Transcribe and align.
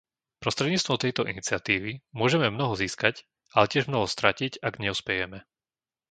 Prostredníctvom 0.43 0.97
tejto 1.03 1.21
iniciatívy 1.31 1.91
môžeme 2.21 2.47
mnoho 2.49 2.73
získať, 2.83 3.15
ale 3.55 3.69
tiež 3.71 3.83
mnoho 3.87 4.07
stratiť, 4.15 4.51
ak 4.67 4.73
neuspejeme. 4.83 5.39